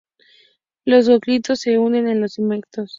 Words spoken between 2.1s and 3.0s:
los segmentos.